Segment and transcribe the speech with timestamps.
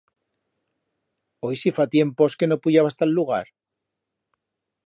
[1.49, 3.45] Oi si fa tiempos que no puyabas ta'l lugar!